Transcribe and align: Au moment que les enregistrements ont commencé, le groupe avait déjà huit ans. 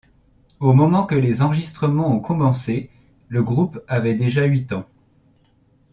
Au 0.59 0.73
moment 0.73 1.05
que 1.05 1.13
les 1.13 1.43
enregistrements 1.43 2.11
ont 2.11 2.19
commencé, 2.19 2.89
le 3.29 3.43
groupe 3.43 3.81
avait 3.87 4.15
déjà 4.15 4.45
huit 4.45 4.73
ans. 4.73 4.87